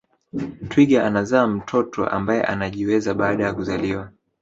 Twiga 0.69 1.03
anazaa 1.05 1.47
mtoto 1.47 2.07
ambaye 2.07 2.43
anajiweza 2.43 3.13
baada 3.13 3.43
ya 3.43 3.53
kuzaliwa 3.53 4.11